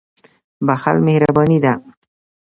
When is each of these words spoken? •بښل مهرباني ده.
•بښل 0.65 0.97
مهرباني 1.07 1.59
ده. 1.65 1.73